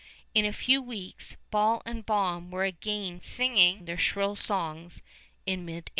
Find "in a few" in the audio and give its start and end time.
0.33-0.81